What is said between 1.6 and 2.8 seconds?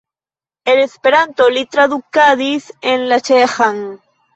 tradukadis